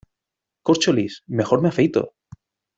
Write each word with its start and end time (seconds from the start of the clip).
Córcholis, 0.63 1.21
mejor 1.27 1.61
me 1.61 1.69
afeito. 1.69 2.13